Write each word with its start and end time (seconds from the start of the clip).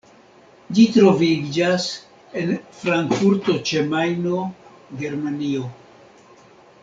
Ĝi 0.77 0.83
troviĝas 0.93 1.83
en 2.43 2.55
Frankfurto 2.79 3.57
ĉe 3.71 3.83
Majno, 3.93 4.41
Germanio. 5.03 5.69